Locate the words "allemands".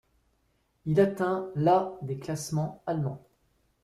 2.87-3.21